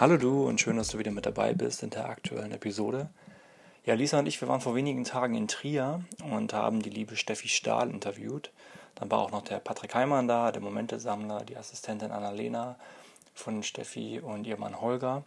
[0.00, 3.10] Hallo du und schön, dass du wieder mit dabei bist in der aktuellen Episode.
[3.84, 7.16] Ja, Lisa und ich, wir waren vor wenigen Tagen in Trier und haben die liebe
[7.16, 8.50] Steffi Stahl interviewt.
[8.94, 12.76] Dann war auch noch der Patrick Heimann da, der Momentesammler, die Assistentin Annalena
[13.34, 15.22] von Steffi und ihr Mann Holger.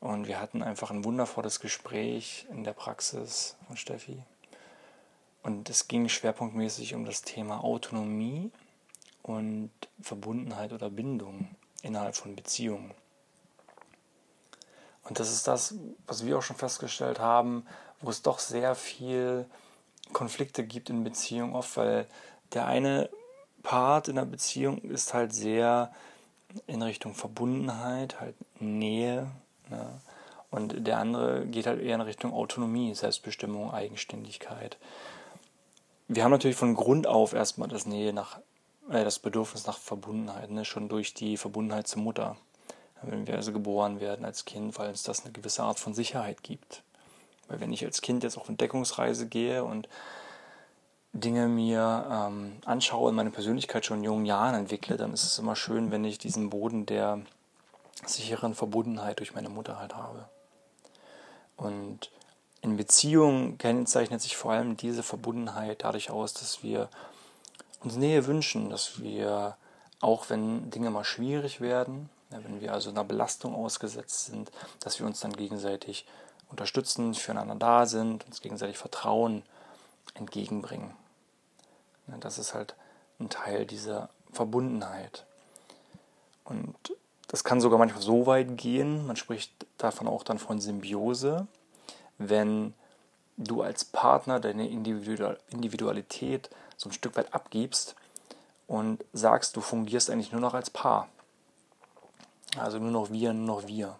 [0.00, 4.22] Und wir hatten einfach ein wundervolles Gespräch in der Praxis von Steffi.
[5.42, 8.50] Und es ging schwerpunktmäßig um das Thema Autonomie
[9.22, 9.70] und
[10.02, 11.48] Verbundenheit oder Bindung
[11.80, 12.92] innerhalb von Beziehungen.
[15.08, 15.74] Und das ist das,
[16.06, 17.66] was wir auch schon festgestellt haben,
[18.00, 19.46] wo es doch sehr viel
[20.12, 22.06] Konflikte gibt in Beziehungen oft, weil
[22.52, 23.08] der eine
[23.62, 25.92] Part in der Beziehung ist halt sehr
[26.66, 29.30] in Richtung Verbundenheit, halt Nähe.
[29.68, 30.00] Ne?
[30.50, 34.78] Und der andere geht halt eher in Richtung Autonomie, Selbstbestimmung, Eigenständigkeit.
[36.08, 38.38] Wir haben natürlich von Grund auf erstmal das Nähe nach,
[38.88, 40.64] äh, das Bedürfnis nach Verbundenheit, ne?
[40.64, 42.36] schon durch die Verbundenheit zur Mutter
[43.02, 46.82] also geboren werden als Kind, weil uns das eine gewisse Art von Sicherheit gibt.
[47.48, 49.88] Weil wenn ich als Kind jetzt auf Entdeckungsreise gehe und
[51.12, 55.38] Dinge mir ähm, anschaue und meine Persönlichkeit schon in jungen Jahren entwickle, dann ist es
[55.38, 57.20] immer schön, wenn ich diesen Boden der
[58.04, 60.28] sicheren Verbundenheit durch meine Mutter halt habe.
[61.56, 62.10] Und
[62.60, 66.88] in Beziehungen kennzeichnet sich vor allem diese Verbundenheit dadurch aus, dass wir
[67.80, 69.56] uns Nähe wünschen, dass wir,
[70.00, 72.10] auch wenn Dinge mal schwierig werden,
[72.44, 76.06] wenn wir also einer Belastung ausgesetzt sind, dass wir uns dann gegenseitig
[76.48, 79.42] unterstützen, füreinander da sind, uns gegenseitig Vertrauen
[80.14, 80.92] entgegenbringen.
[82.20, 82.74] Das ist halt
[83.18, 85.24] ein Teil dieser Verbundenheit.
[86.44, 86.76] Und
[87.28, 91.48] das kann sogar manchmal so weit gehen, man spricht davon auch dann von Symbiose,
[92.18, 92.74] wenn
[93.36, 97.96] du als Partner deine Individualität so ein Stück weit abgibst
[98.66, 101.08] und sagst, du fungierst eigentlich nur noch als Paar.
[102.58, 103.96] Also nur noch wir, nur noch wir.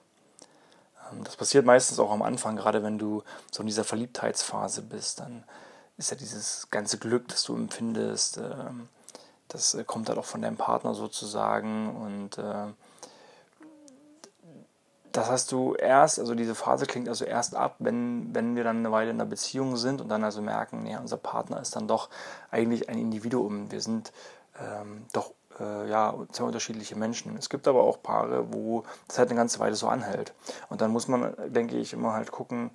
[1.13, 5.21] Ähm, das passiert meistens auch am Anfang, gerade wenn du so in dieser Verliebtheitsphase bist,
[5.21, 5.45] dann
[5.97, 8.89] ist ja dieses ganze Glück, das du empfindest, ähm,
[9.49, 12.73] das äh, kommt halt auch von deinem Partner sozusagen und äh,
[15.13, 18.79] das hast du erst, also diese Phase klingt also erst ab, wenn, wenn wir dann
[18.79, 21.89] eine Weile in einer Beziehung sind und dann also merken, nee, unser Partner ist dann
[21.89, 22.11] doch
[22.51, 23.71] eigentlich ein Individuum.
[23.71, 24.13] Wir sind
[24.61, 27.37] ähm, doch äh, ja, zwei unterschiedliche Menschen.
[27.37, 30.33] Es gibt aber auch Paare, wo das halt eine ganze Weile so anhält.
[30.69, 32.71] Und dann muss man, denke ich, immer halt gucken,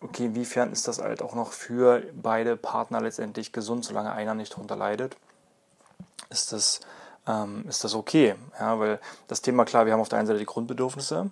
[0.00, 4.52] okay, inwiefern ist das halt auch noch für beide Partner letztendlich gesund, solange einer nicht
[4.52, 5.16] darunter leidet.
[6.30, 6.80] Ist das,
[7.26, 8.34] ähm, ist das okay?
[8.58, 11.30] Ja, weil das Thema, klar, wir haben auf der einen Seite die Grundbedürfnisse,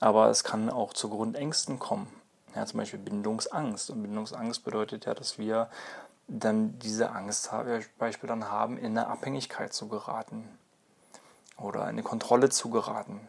[0.00, 2.08] aber es kann auch zu Grundängsten kommen.
[2.54, 3.90] Ja, zum Beispiel Bindungsangst.
[3.90, 5.68] Und Bindungsangst bedeutet ja, dass wir
[6.28, 7.64] dann diese Angst zum
[7.98, 10.46] Beispiel dann haben, in eine Abhängigkeit zu geraten
[11.56, 13.20] oder in eine Kontrolle zu geraten.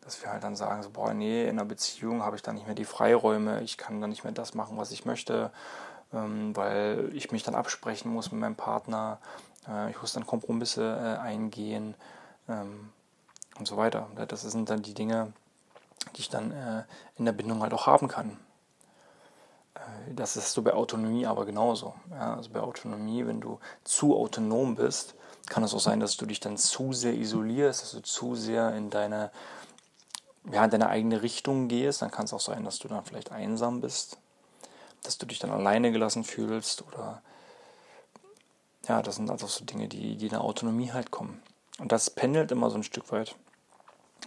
[0.00, 2.66] Dass wir halt dann sagen, so, boah, nee, in einer Beziehung habe ich dann nicht
[2.66, 5.52] mehr die Freiräume, ich kann dann nicht mehr das machen, was ich möchte,
[6.14, 9.18] ähm, weil ich mich dann absprechen muss mit meinem Partner,
[9.68, 11.94] äh, ich muss dann Kompromisse äh, eingehen
[12.48, 12.88] ähm,
[13.58, 14.08] und so weiter.
[14.28, 15.34] Das sind dann die Dinge,
[16.16, 16.84] die ich dann äh,
[17.16, 18.38] in der Bindung halt auch haben kann.
[20.14, 21.94] Das ist so bei Autonomie aber genauso.
[22.10, 25.14] Ja, also bei Autonomie, wenn du zu autonom bist,
[25.48, 28.74] kann es auch sein, dass du dich dann zu sehr isolierst, dass du zu sehr
[28.74, 29.30] in deine,
[30.50, 32.02] ja, in deine eigene Richtung gehst.
[32.02, 34.18] Dann kann es auch sein, dass du dann vielleicht einsam bist,
[35.02, 37.22] dass du dich dann alleine gelassen fühlst oder
[38.88, 41.42] ja, das sind also so Dinge, die, die in der Autonomie halt kommen.
[41.78, 43.36] Und das pendelt immer so ein Stück weit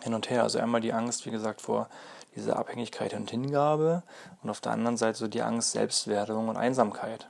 [0.04, 0.44] hin und her.
[0.44, 1.90] Also einmal die Angst, wie gesagt, vor
[2.36, 4.04] diese Abhängigkeit und Hingabe
[4.42, 7.28] und auf der anderen Seite so die Angst, Selbstwertung und Einsamkeit.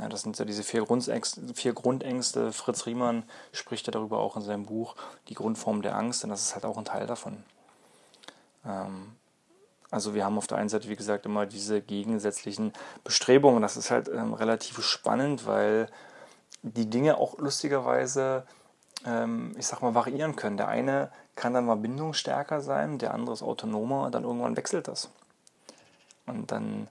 [0.00, 2.52] Ja, das sind so diese vier, Grundängste, vier Grundängste.
[2.52, 4.94] Fritz Riemann spricht ja darüber auch in seinem Buch,
[5.28, 7.42] die Grundform der Angst, und das ist halt auch ein Teil davon.
[8.64, 9.16] Ähm,
[9.90, 12.72] also wir haben auf der einen Seite, wie gesagt, immer diese gegensätzlichen
[13.04, 13.62] Bestrebungen.
[13.62, 15.88] Das ist halt ähm, relativ spannend, weil
[16.62, 18.46] die Dinge auch lustigerweise,
[19.06, 20.56] ähm, ich sag mal, variieren können.
[20.56, 25.10] Der eine kann dann mal bindungsstärker sein, der andere ist autonomer dann irgendwann wechselt das.
[26.26, 26.88] Und dann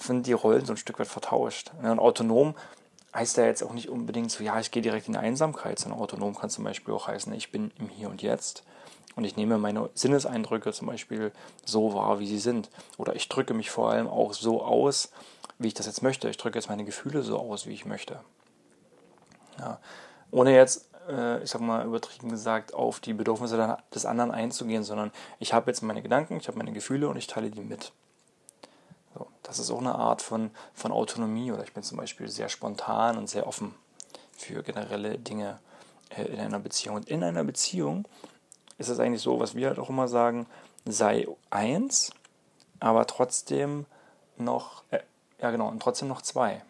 [0.00, 1.72] sind die Rollen so ein Stück weit vertauscht.
[1.80, 2.54] Und autonom
[3.14, 6.00] heißt ja jetzt auch nicht unbedingt so, ja, ich gehe direkt in die Einsamkeit, sondern
[6.00, 8.64] autonom kann zum Beispiel auch heißen, ich bin im Hier und Jetzt
[9.14, 11.32] und ich nehme meine Sinneseindrücke zum Beispiel
[11.64, 12.70] so wahr, wie sie sind.
[12.96, 15.12] Oder ich drücke mich vor allem auch so aus,
[15.58, 16.28] wie ich das jetzt möchte.
[16.28, 18.20] Ich drücke jetzt meine Gefühle so aus, wie ich möchte.
[19.58, 19.78] Ja.
[20.30, 25.12] Ohne jetzt äh, ich sag mal übertrieben gesagt, auf die Bedürfnisse des anderen einzugehen, sondern
[25.38, 27.92] ich habe jetzt meine Gedanken, ich habe meine Gefühle und ich teile die mit.
[29.14, 32.48] So, das ist auch eine Art von, von Autonomie oder ich bin zum Beispiel sehr
[32.48, 33.74] spontan und sehr offen
[34.36, 35.58] für generelle Dinge
[36.10, 36.96] äh, in einer Beziehung.
[36.96, 38.06] Und in einer Beziehung
[38.78, 40.46] ist es eigentlich so, was wir halt auch immer sagen,
[40.84, 42.12] sei eins,
[42.80, 43.86] aber trotzdem
[44.36, 45.00] noch, äh,
[45.40, 46.62] ja genau, und trotzdem noch zwei.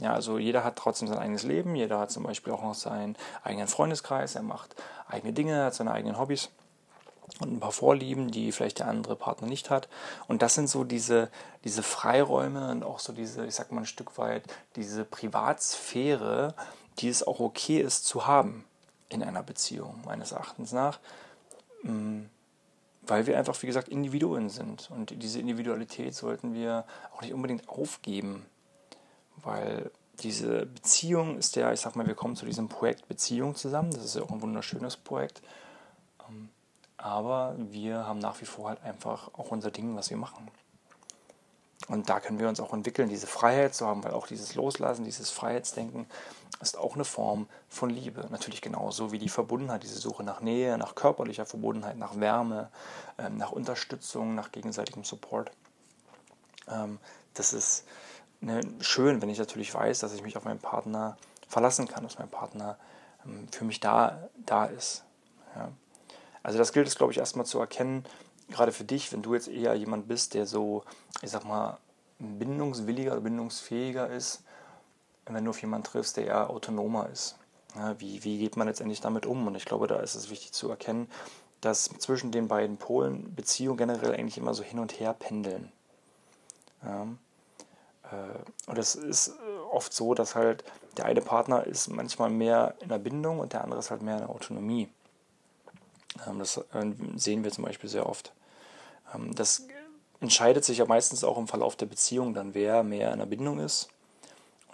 [0.00, 3.16] Ja, also jeder hat trotzdem sein eigenes Leben, jeder hat zum Beispiel auch noch seinen
[3.42, 4.76] eigenen Freundeskreis, er macht
[5.08, 6.50] eigene Dinge, hat seine eigenen Hobbys
[7.40, 9.88] und ein paar Vorlieben, die vielleicht der andere Partner nicht hat.
[10.26, 11.30] Und das sind so diese,
[11.64, 14.44] diese Freiräume und auch so diese, ich sag mal ein Stück weit,
[14.76, 16.54] diese Privatsphäre,
[16.98, 18.64] die es auch okay ist zu haben
[19.08, 20.98] in einer Beziehung, meines Erachtens nach.
[21.82, 22.22] Mm,
[23.02, 24.90] weil wir einfach, wie gesagt, Individuen sind.
[24.90, 26.84] Und diese Individualität sollten wir
[27.14, 28.44] auch nicht unbedingt aufgeben.
[29.42, 29.90] Weil
[30.22, 33.90] diese Beziehung ist ja, ich sag mal, wir kommen zu diesem Projekt Beziehung zusammen.
[33.90, 35.42] Das ist ja auch ein wunderschönes Projekt.
[36.28, 36.48] Ähm,
[36.96, 40.50] aber wir haben nach wie vor halt einfach auch unser Ding, was wir machen.
[41.86, 45.04] Und da können wir uns auch entwickeln, diese Freiheit zu haben, weil auch dieses Loslassen,
[45.04, 46.06] dieses Freiheitsdenken
[46.60, 48.26] ist auch eine Form von Liebe.
[48.30, 52.70] Natürlich genauso wie die Verbundenheit, diese Suche nach Nähe, nach körperlicher Verbundenheit, nach Wärme,
[53.16, 55.52] ähm, nach Unterstützung, nach gegenseitigem Support.
[56.68, 56.98] Ähm,
[57.34, 57.84] das ist
[58.40, 61.16] ne, schön, wenn ich natürlich weiß, dass ich mich auf meinen Partner
[61.48, 62.78] verlassen kann, dass mein Partner
[63.24, 65.04] ähm, für mich da, da ist.
[65.54, 65.70] Ja.
[66.42, 68.04] Also das gilt es, glaube ich, erstmal zu erkennen,
[68.48, 70.84] gerade für dich, wenn du jetzt eher jemand bist, der so,
[71.22, 71.78] ich sag mal,
[72.18, 74.42] bindungswilliger bindungsfähiger ist,
[75.26, 77.36] wenn du auf jemanden triffst, der eher autonomer ist.
[77.76, 79.46] Ja, wie, wie geht man letztendlich damit um?
[79.46, 81.08] Und ich glaube, da ist es wichtig zu erkennen,
[81.60, 85.70] dass zwischen den beiden Polen Beziehungen generell eigentlich immer so hin und her pendeln.
[86.82, 87.06] Ja.
[88.10, 89.32] Äh, und es ist
[89.70, 90.64] oft so, dass halt
[90.96, 94.14] der eine Partner ist manchmal mehr in der Bindung und der andere ist halt mehr
[94.14, 94.88] in der Autonomie.
[96.26, 98.32] Ähm, das äh, sehen wir zum Beispiel sehr oft.
[99.14, 99.64] Ähm, das
[100.20, 103.60] entscheidet sich ja meistens auch im Verlauf der Beziehung dann, wer mehr in der Bindung
[103.60, 103.88] ist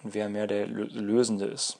[0.02, 1.78] und wer mehr der Lösende ist.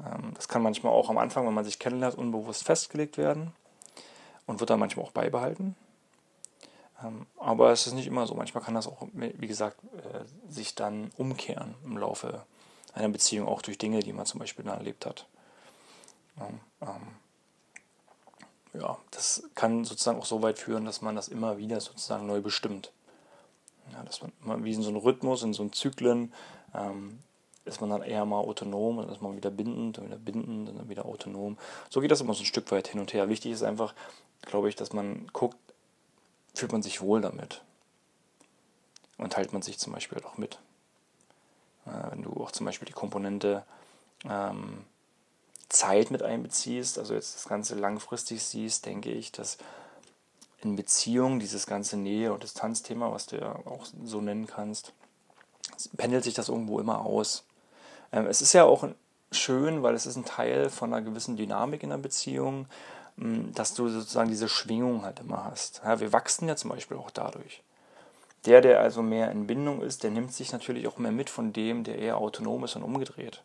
[0.00, 3.52] Ähm, das kann manchmal auch am Anfang, wenn man sich kennenlernt, unbewusst festgelegt werden
[4.46, 5.76] und wird dann manchmal auch beibehalten.
[7.38, 8.34] Aber es ist nicht immer so.
[8.34, 12.42] Manchmal kann das auch, wie gesagt, äh, sich dann umkehren im Laufe
[12.92, 15.26] einer Beziehung, auch durch Dinge, die man zum Beispiel dann erlebt hat
[18.74, 22.40] ja, das kann sozusagen auch so weit führen, dass man das immer wieder sozusagen neu
[22.40, 22.92] bestimmt.
[23.92, 26.32] Ja, dass man wie in so einem Rhythmus, in so einem Zyklen,
[26.74, 27.18] ähm,
[27.64, 30.88] ist man dann eher mal autonom, dann ist man wieder bindend, dann wieder bindend, dann
[30.88, 31.58] wieder autonom.
[31.90, 33.28] So geht das immer so ein Stück weit hin und her.
[33.28, 33.94] Wichtig ist einfach,
[34.42, 35.56] glaube ich, dass man guckt,
[36.58, 37.62] fühlt man sich wohl damit.
[39.16, 40.58] Und teilt man sich zum Beispiel auch mit.
[41.86, 43.64] Äh, wenn du auch zum Beispiel die Komponente
[44.24, 44.84] ähm,
[45.68, 49.58] Zeit mit einbeziehst, also jetzt das Ganze langfristig siehst, denke ich, dass
[50.60, 54.92] in Beziehungen dieses ganze Nähe- und Distanzthema, was du ja auch so nennen kannst,
[55.96, 57.44] pendelt sich das irgendwo immer aus.
[58.12, 58.88] Ähm, es ist ja auch
[59.30, 62.66] schön, weil es ist ein Teil von einer gewissen Dynamik in der Beziehung,
[63.52, 65.82] dass du sozusagen diese Schwingung halt immer hast.
[65.84, 67.62] Ja, wir wachsen ja zum Beispiel auch dadurch.
[68.46, 71.52] Der, der also mehr in Bindung ist, der nimmt sich natürlich auch mehr mit von
[71.52, 73.42] dem, der eher autonom ist und umgedreht.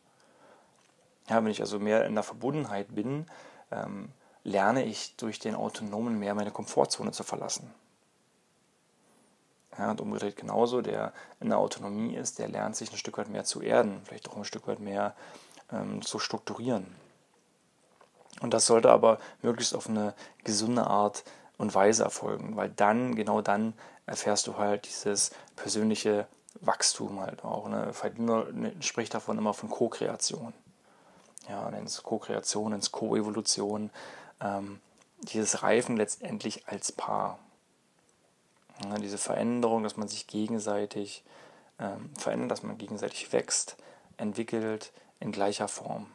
[1.29, 3.25] Ja, wenn ich also mehr in der Verbundenheit bin,
[3.71, 4.09] ähm,
[4.43, 7.73] lerne ich durch den Autonomen mehr meine Komfortzone zu verlassen.
[9.77, 13.29] Ja, und umgedreht genauso, der in der Autonomie ist, der lernt sich ein Stück weit
[13.29, 15.15] mehr zu erden, vielleicht auch ein Stück weit mehr
[15.71, 16.85] ähm, zu strukturieren.
[18.43, 21.23] Und das sollte aber möglichst auf eine gesunde Art
[21.57, 23.73] und Weise erfolgen, weil dann, genau dann,
[24.05, 26.27] erfährst du halt dieses persönliche
[26.61, 27.67] Wachstum halt auch.
[27.67, 27.93] Ne?
[27.93, 30.53] Verdiener ne, spricht davon immer von Co-Kreation
[31.49, 33.89] ja, ins Co-Kreation, ins Co-Evolution,
[34.41, 34.79] ähm,
[35.19, 37.39] dieses Reifen letztendlich als Paar.
[38.83, 41.23] Ja, diese Veränderung, dass man sich gegenseitig
[41.79, 43.77] ähm, verändert, dass man gegenseitig wächst,
[44.17, 46.07] entwickelt in gleicher Form.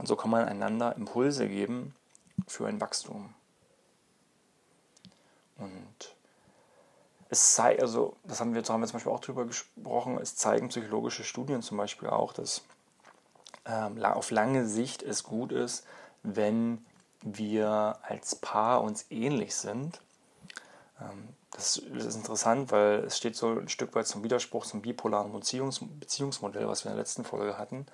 [0.00, 1.94] Und so kann man einander Impulse geben
[2.46, 3.34] für ein Wachstum.
[5.58, 6.16] Und
[7.28, 10.68] es zeigt, also das haben wir, haben wir zum Beispiel auch drüber gesprochen, es zeigen
[10.68, 12.62] psychologische Studien zum Beispiel auch, dass
[13.66, 15.86] ähm, auf lange Sicht es gut ist,
[16.22, 16.82] wenn
[17.20, 20.00] wir als Paar uns ähnlich sind.
[20.98, 25.30] Ähm, das ist interessant, weil es steht so ein Stück weit zum Widerspruch zum bipolaren
[25.30, 27.84] Beziehungs Beziehungsmodell, was wir in der letzten Folge hatten.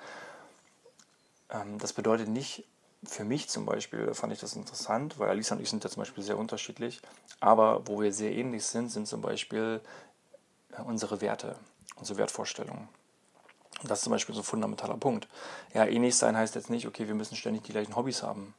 [1.51, 2.65] Ähm, das bedeutet nicht,
[3.05, 6.01] für mich zum Beispiel fand ich das interessant, weil Alisa und ich sind ja zum
[6.01, 7.01] Beispiel sehr unterschiedlich,
[7.41, 9.81] aber wo wir sehr ähnlich sind, sind zum Beispiel
[10.73, 11.57] äh, unsere Werte,
[11.97, 12.89] unsere Wertvorstellungen.
[13.85, 15.29] Das ist zum Beispiel so ein fundamentaler Punkt.
[15.75, 18.55] Ja, ähnlich sein heißt jetzt nicht, okay, wir müssen ständig die gleichen Hobbys haben.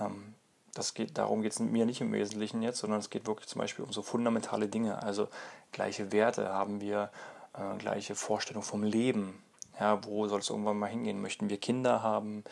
[0.00, 0.34] Ähm,
[0.74, 3.60] das geht, darum geht es mir nicht im Wesentlichen jetzt, sondern es geht wirklich zum
[3.60, 5.02] Beispiel um so fundamentale Dinge.
[5.02, 5.28] Also
[5.70, 7.10] gleiche Werte haben wir,
[7.52, 9.42] äh, gleiche Vorstellung vom Leben.
[9.82, 11.20] Ja, wo soll es irgendwann mal hingehen?
[11.20, 12.44] Möchten wir Kinder haben?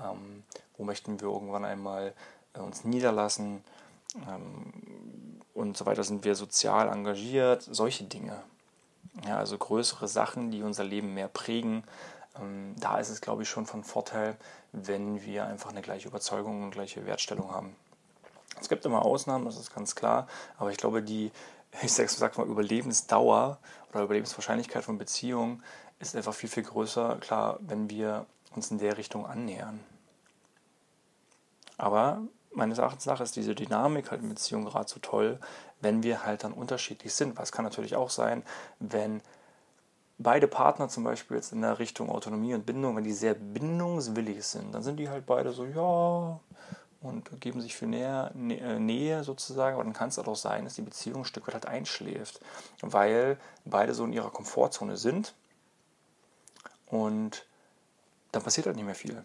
[0.00, 0.42] Ähm,
[0.78, 2.14] wo möchten wir irgendwann einmal
[2.54, 3.62] äh, uns niederlassen
[4.26, 8.42] ähm, und so weiter, sind wir sozial engagiert, solche Dinge.
[9.26, 11.84] Ja, also größere Sachen, die unser Leben mehr prägen.
[12.40, 14.38] Ähm, da ist es, glaube ich, schon von Vorteil,
[14.72, 17.76] wenn wir einfach eine gleiche Überzeugung und gleiche Wertstellung haben.
[18.58, 20.26] Es gibt immer Ausnahmen, das ist ganz klar,
[20.56, 21.32] aber ich glaube, die,
[21.82, 23.58] ich sag mal, Überlebensdauer
[23.90, 25.62] oder Überlebenswahrscheinlichkeit von Beziehungen
[25.98, 29.80] ist einfach viel, viel größer, klar, wenn wir uns in der Richtung annähern.
[31.76, 35.38] Aber meines Erachtens nach ist diese Dynamik halt in Beziehungen gerade so toll,
[35.80, 37.36] wenn wir halt dann unterschiedlich sind.
[37.38, 38.42] Was kann natürlich auch sein,
[38.80, 39.20] wenn
[40.18, 44.44] beide Partner zum Beispiel jetzt in der Richtung Autonomie und Bindung, wenn die sehr bindungswillig
[44.44, 46.40] sind, dann sind die halt beide so, ja,
[47.00, 50.64] und geben sich für Nähe, äh, Nähe sozusagen, aber dann kann es halt auch sein,
[50.64, 52.40] dass die Beziehung ein Stück weit halt einschläft,
[52.80, 55.34] weil beide so in ihrer Komfortzone sind
[56.90, 57.46] und
[58.32, 59.22] dann passiert halt nicht mehr viel.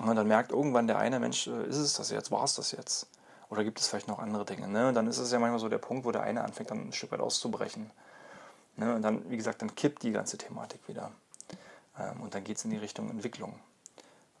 [0.00, 2.72] Und dann merkt irgendwann der eine Mensch, äh, ist es das jetzt, war es das
[2.72, 3.06] jetzt?
[3.50, 4.66] Oder gibt es vielleicht noch andere Dinge?
[4.66, 4.88] Ne?
[4.88, 6.92] Und dann ist es ja manchmal so der Punkt, wo der eine anfängt, dann ein
[6.92, 7.90] Stück weit auszubrechen.
[8.76, 8.94] Ne?
[8.94, 11.12] Und dann, wie gesagt, dann kippt die ganze Thematik wieder.
[11.98, 13.58] Ähm, und dann geht es in die Richtung Entwicklung.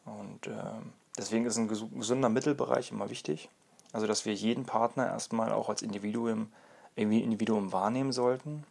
[0.04, 3.48] Und ähm, deswegen ist ein gesunder Mittelbereich immer wichtig.
[3.92, 6.52] Also, dass wir jeden Partner erstmal auch als Individuum,
[6.96, 8.64] irgendwie Individuum wahrnehmen sollten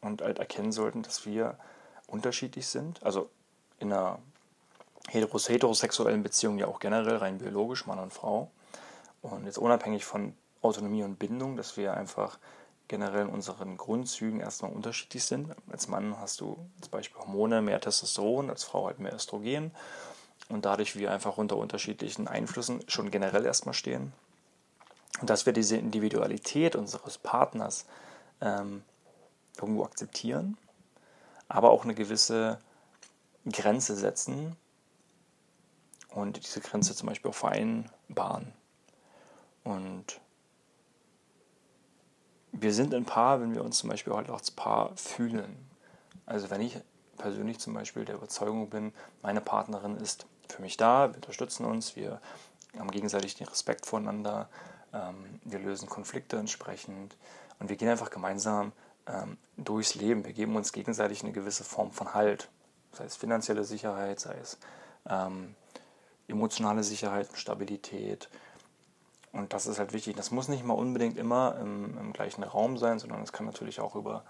[0.00, 1.58] und halt erkennen sollten, dass wir
[2.12, 3.02] unterschiedlich sind.
[3.02, 3.30] Also
[3.78, 4.18] in einer
[5.08, 8.50] heterosexuellen Beziehung ja auch generell, rein biologisch, Mann und Frau.
[9.22, 12.38] Und jetzt unabhängig von Autonomie und Bindung, dass wir einfach
[12.88, 15.54] generell in unseren Grundzügen erstmal unterschiedlich sind.
[15.70, 19.72] Als Mann hast du zum Beispiel Hormone, mehr Testosteron, als Frau halt mehr Östrogen.
[20.48, 24.12] Und dadurch wir einfach unter unterschiedlichen Einflüssen schon generell erstmal stehen.
[25.20, 27.86] Und dass wir diese Individualität unseres Partners
[28.40, 28.82] ähm,
[29.56, 30.58] irgendwo akzeptieren,
[31.52, 32.58] aber auch eine gewisse
[33.44, 34.56] Grenze setzen
[36.08, 38.54] und diese Grenze zum Beispiel auch vereinbaren.
[39.62, 40.20] Und
[42.52, 45.70] wir sind ein Paar, wenn wir uns zum Beispiel halt auch als Paar fühlen.
[46.24, 46.78] Also wenn ich
[47.18, 51.96] persönlich zum Beispiel der Überzeugung bin, meine Partnerin ist für mich da, wir unterstützen uns,
[51.96, 52.20] wir
[52.78, 54.48] haben gegenseitig den Respekt voneinander,
[54.94, 57.14] ähm, wir lösen Konflikte entsprechend
[57.58, 58.72] und wir gehen einfach gemeinsam
[59.06, 60.24] ähm, durchs Leben.
[60.24, 62.48] Wir geben uns gegenseitig eine gewisse Form von Halt,
[62.92, 64.58] sei es finanzielle Sicherheit, sei es
[65.08, 65.54] ähm,
[66.28, 68.28] emotionale Sicherheit Stabilität.
[69.32, 70.16] Und das ist halt wichtig.
[70.16, 73.80] Das muss nicht mal unbedingt immer im, im gleichen Raum sein, sondern es kann natürlich
[73.80, 74.24] auch über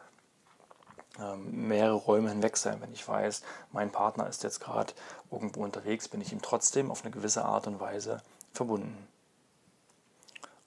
[1.19, 2.81] ähm, mehrere Räume hinweg sein.
[2.81, 4.93] Wenn ich weiß, mein Partner ist jetzt gerade
[5.31, 9.09] irgendwo unterwegs, bin ich ihm trotzdem auf eine gewisse Art und Weise verbunden.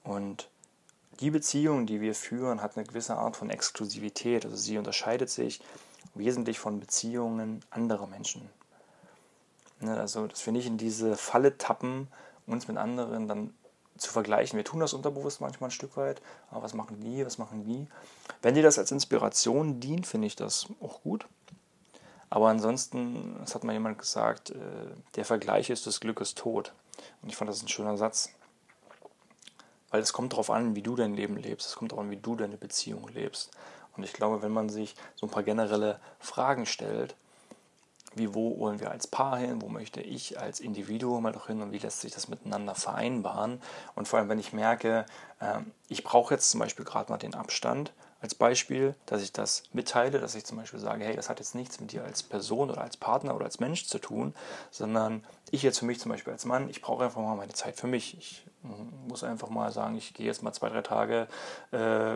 [0.04, 0.50] Und
[1.20, 4.46] die Beziehung, die wir führen, hat eine gewisse Art von Exklusivität.
[4.46, 5.62] Also sie unterscheidet sich
[6.14, 8.50] wesentlich von Beziehungen anderer Menschen.
[9.80, 12.08] Ne, also, dass wir nicht in diese Falle tappen,
[12.48, 13.54] uns mit anderen dann
[13.98, 14.58] zu vergleichen.
[14.58, 16.22] Wir tun das unterbewusst manchmal ein Stück weit.
[16.52, 17.88] Aber was machen die, was machen die?
[18.42, 21.26] Wenn dir das als Inspiration dient, finde ich das auch gut.
[22.30, 24.56] Aber ansonsten, das hat mal jemand gesagt, äh,
[25.16, 26.74] der Vergleich ist des Glückes Tod.
[27.22, 28.30] Und ich fand das ein schöner Satz.
[29.96, 31.70] Weil es kommt darauf an, wie du dein Leben lebst.
[31.70, 33.50] Es kommt darauf an, wie du deine Beziehung lebst.
[33.96, 37.16] Und ich glaube, wenn man sich so ein paar generelle Fragen stellt,
[38.14, 41.62] wie wo wollen wir als Paar hin, wo möchte ich als Individuum mal doch hin
[41.62, 43.62] und wie lässt sich das miteinander vereinbaren.
[43.96, 45.06] Und vor allem, wenn ich merke,
[45.40, 49.64] ähm, ich brauche jetzt zum Beispiel gerade mal den Abstand als Beispiel, dass ich das
[49.72, 52.70] mitteile, dass ich zum Beispiel sage, hey, das hat jetzt nichts mit dir als Person
[52.70, 54.36] oder als Partner oder als Mensch zu tun,
[54.72, 57.78] sondern ich jetzt für mich zum Beispiel als Mann, ich brauche einfach mal meine Zeit
[57.78, 58.18] für mich.
[58.18, 58.46] Ich
[59.08, 61.28] muss einfach mal sagen, ich gehe jetzt mal zwei, drei Tage,
[61.72, 62.16] äh,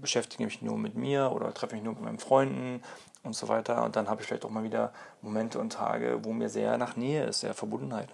[0.00, 2.82] beschäftige mich nur mit mir oder treffe mich nur mit meinen Freunden
[3.22, 3.84] und so weiter.
[3.84, 4.92] Und dann habe ich vielleicht auch mal wieder
[5.22, 8.10] Momente und Tage, wo mir sehr nach Nähe ist, sehr Verbundenheit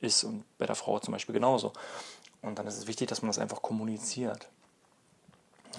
[0.00, 1.72] ist und bei der Frau zum Beispiel genauso.
[2.42, 4.48] Und dann ist es wichtig, dass man das einfach kommuniziert.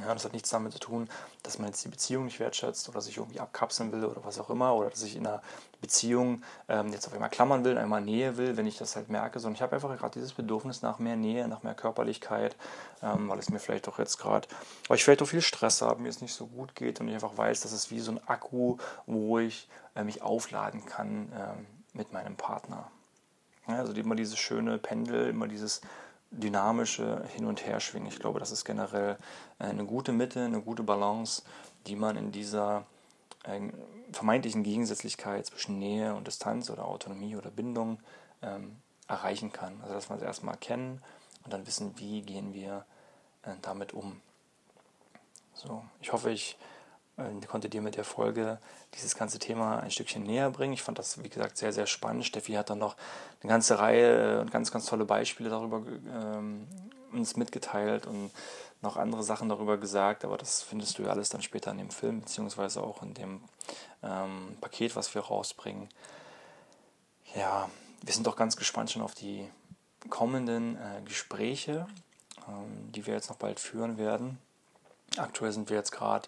[0.02, 1.08] Ja, das hat nichts damit zu tun,
[1.44, 4.50] dass man jetzt die Beziehung nicht wertschätzt oder sich irgendwie abkapseln will oder was auch
[4.50, 5.42] immer oder dass ich in einer
[5.82, 9.40] Beziehung ähm, jetzt auf einmal klammern will, einmal Nähe will, wenn ich das halt merke,
[9.40, 12.56] sondern ich habe einfach gerade dieses Bedürfnis nach mehr Nähe, nach mehr Körperlichkeit,
[13.04, 14.48] ähm, weil es mir vielleicht auch jetzt gerade,
[14.88, 17.14] weil ich vielleicht auch viel Stress habe, mir es nicht so gut geht und ich
[17.14, 21.68] einfach weiß, dass es wie so ein Akku, wo ich äh, mich aufladen kann ähm,
[21.94, 22.90] mit meinem Partner.
[23.68, 25.82] Ja, also immer dieses schöne Pendel, immer dieses
[26.34, 28.08] dynamische Hin- und Herschwingen.
[28.08, 29.18] Ich glaube, das ist generell
[29.60, 31.44] eine gute Mitte, eine gute Balance,
[31.88, 32.86] die man in dieser
[33.44, 33.60] äh,
[34.12, 38.00] vermeintlichen Gegensätzlichkeit zwischen Nähe und Distanz oder Autonomie oder Bindung
[38.42, 39.80] ähm, erreichen kann.
[39.82, 41.02] Also dass wir es erstmal erkennen
[41.44, 42.86] und dann wissen, wie gehen wir
[43.44, 44.22] äh, damit um.
[45.54, 46.58] So, ich hoffe, ich
[47.18, 48.60] äh, konnte dir mit der Folge
[48.96, 50.74] dieses ganze Thema ein Stückchen näher bringen.
[50.74, 52.26] Ich fand das, wie gesagt, sehr, sehr spannend.
[52.26, 52.96] Steffi hat dann noch
[53.42, 56.68] eine ganze Reihe und ganz, ganz tolle Beispiele darüber ähm,
[57.12, 58.32] uns mitgeteilt und
[58.82, 61.90] noch andere Sachen darüber gesagt, aber das findest du ja alles dann später in dem
[61.90, 63.42] Film, beziehungsweise auch in dem
[64.02, 65.90] ähm, Paket, was wir rausbringen.
[67.36, 67.70] Ja,
[68.02, 69.48] wir sind doch ganz gespannt schon auf die
[70.10, 71.88] kommenden äh, Gespräche,
[72.48, 74.38] ähm, die wir jetzt noch bald führen werden.
[75.18, 76.28] Aktuell sind wir jetzt gerade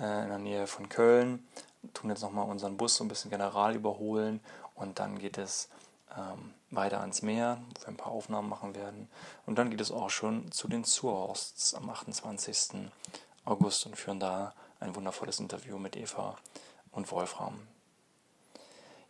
[0.00, 1.46] äh, in der Nähe von Köln,
[1.94, 4.40] tun jetzt nochmal unseren Bus so ein bisschen general überholen
[4.74, 5.68] und dann geht es
[6.16, 9.08] ähm, weiter ans Meer, wo wir ein paar Aufnahmen machen werden.
[9.46, 12.90] Und dann geht es auch schon zu den Surhorsts am 28.
[13.44, 16.36] August und führen da ein wundervolles Interview mit Eva
[16.92, 17.58] und Wolfram.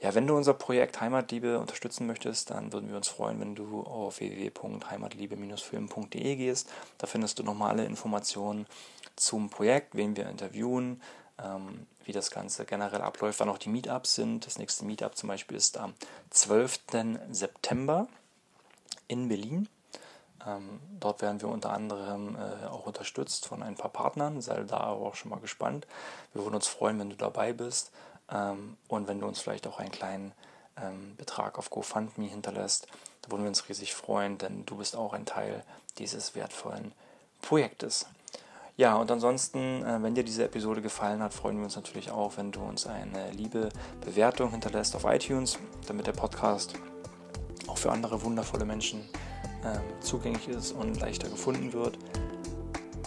[0.00, 3.82] Ja, wenn du unser Projekt Heimatliebe unterstützen möchtest, dann würden wir uns freuen, wenn du
[3.82, 6.70] auf www.heimatliebe-film.de gehst.
[6.96, 8.66] Da findest du nochmal alle Informationen
[9.20, 11.00] zum Projekt, wen wir interviewen,
[11.42, 14.46] ähm, wie das Ganze generell abläuft, wann auch die Meetups sind.
[14.46, 15.94] Das nächste Meetup zum Beispiel ist am
[16.30, 16.80] 12.
[17.30, 18.08] September
[19.08, 19.68] in Berlin.
[20.46, 24.40] Ähm, dort werden wir unter anderem äh, auch unterstützt von ein paar Partnern.
[24.40, 25.86] Sei da aber auch schon mal gespannt.
[26.32, 27.92] Wir würden uns freuen, wenn du dabei bist.
[28.30, 30.32] Ähm, und wenn du uns vielleicht auch einen kleinen
[30.76, 32.86] ähm, Betrag auf GoFundMe hinterlässt,
[33.22, 35.62] da würden wir uns riesig freuen, denn du bist auch ein Teil
[35.98, 36.92] dieses wertvollen
[37.42, 38.06] Projektes.
[38.80, 42.38] Ja, und ansonsten, äh, wenn dir diese Episode gefallen hat, freuen wir uns natürlich auch,
[42.38, 43.68] wenn du uns eine liebe
[44.02, 46.72] Bewertung hinterlässt auf iTunes, damit der Podcast
[47.66, 49.00] auch für andere wundervolle Menschen
[49.66, 51.98] ähm, zugänglich ist und leichter gefunden wird.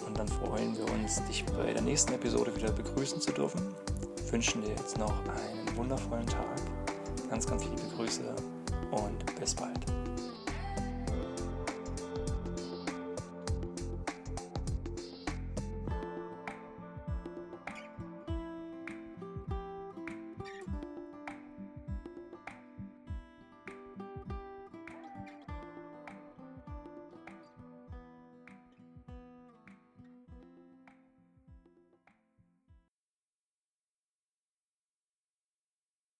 [0.06, 3.74] Und dann freuen wir uns, dich bei der nächsten Episode wieder begrüßen zu dürfen
[4.32, 6.56] wünschen dir jetzt noch einen wundervollen Tag.
[7.32, 8.36] Ganz, ganz liebe Grüße
[8.92, 10.03] und bis bald.